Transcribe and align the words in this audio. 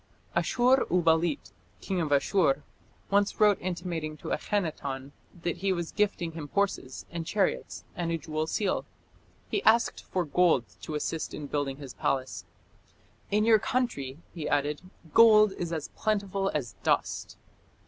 Ashur 0.35 0.87
uballit, 0.89 1.51
king 1.79 2.01
of 2.01 2.11
Ashur, 2.11 2.63
once 3.11 3.39
wrote 3.39 3.59
intimating 3.61 4.17
to 4.17 4.29
Akhenaton 4.33 5.11
that 5.43 5.57
he 5.57 5.71
was 5.71 5.91
gifting 5.91 6.31
him 6.31 6.47
horses 6.55 7.05
and 7.11 7.23
chariots 7.23 7.83
and 7.95 8.11
a 8.11 8.17
jewel 8.17 8.47
seal. 8.47 8.83
He 9.51 9.61
asked 9.61 10.03
for 10.03 10.25
gold 10.25 10.65
to 10.81 10.95
assist 10.95 11.35
in 11.35 11.45
building 11.45 11.77
his 11.77 11.93
palace. 11.93 12.45
"In 13.29 13.45
your 13.45 13.59
country", 13.59 14.17
he 14.33 14.49
added, 14.49 14.81
"gold 15.13 15.51
is 15.51 15.71
as 15.71 15.89
plentiful 15.89 16.49
as 16.51 16.73
dust." 16.81 17.37